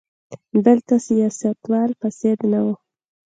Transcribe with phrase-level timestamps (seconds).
[0.65, 2.75] دلته سیاستوال فاسد نه وو.